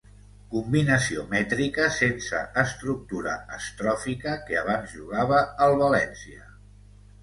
Combinació 0.53 1.25
mètrica 1.33 1.85
sense 1.99 2.41
estructura 2.63 3.37
estròfica 3.61 4.37
que 4.49 4.61
abans 4.67 4.99
jugava 5.01 5.47
al 5.71 5.81
València. 5.87 6.55